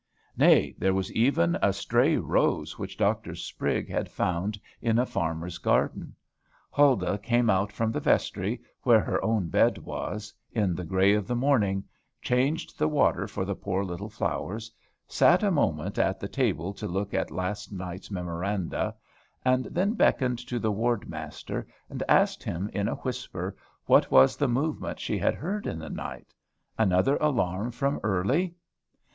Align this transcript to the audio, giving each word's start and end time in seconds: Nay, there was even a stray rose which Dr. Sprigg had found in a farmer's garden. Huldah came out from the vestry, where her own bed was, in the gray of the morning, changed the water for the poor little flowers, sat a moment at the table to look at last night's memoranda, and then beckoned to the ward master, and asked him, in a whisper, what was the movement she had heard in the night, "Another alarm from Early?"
Nay, 0.35 0.73
there 0.79 0.95
was 0.95 1.11
even 1.11 1.59
a 1.61 1.71
stray 1.71 2.17
rose 2.17 2.79
which 2.79 2.97
Dr. 2.97 3.35
Sprigg 3.35 3.87
had 3.87 4.09
found 4.09 4.59
in 4.81 4.97
a 4.97 5.05
farmer's 5.05 5.59
garden. 5.59 6.15
Huldah 6.71 7.19
came 7.19 7.51
out 7.51 7.71
from 7.71 7.91
the 7.91 7.99
vestry, 7.99 8.59
where 8.81 8.99
her 9.01 9.23
own 9.23 9.49
bed 9.49 9.77
was, 9.77 10.33
in 10.53 10.73
the 10.73 10.83
gray 10.83 11.13
of 11.13 11.27
the 11.27 11.35
morning, 11.35 11.83
changed 12.19 12.79
the 12.79 12.87
water 12.87 13.27
for 13.27 13.45
the 13.45 13.53
poor 13.53 13.83
little 13.83 14.09
flowers, 14.09 14.71
sat 15.05 15.43
a 15.43 15.51
moment 15.51 15.99
at 15.99 16.19
the 16.19 16.27
table 16.27 16.73
to 16.73 16.87
look 16.87 17.13
at 17.13 17.29
last 17.29 17.71
night's 17.71 18.09
memoranda, 18.09 18.95
and 19.45 19.65
then 19.65 19.93
beckoned 19.93 20.39
to 20.39 20.57
the 20.57 20.71
ward 20.71 21.07
master, 21.07 21.67
and 21.91 22.01
asked 22.09 22.41
him, 22.41 22.71
in 22.73 22.87
a 22.87 22.95
whisper, 22.95 23.55
what 23.85 24.09
was 24.09 24.35
the 24.35 24.47
movement 24.47 24.99
she 24.99 25.19
had 25.19 25.35
heard 25.35 25.67
in 25.67 25.77
the 25.77 25.91
night, 25.91 26.33
"Another 26.75 27.17
alarm 27.17 27.69
from 27.69 27.99
Early?" 28.01 28.55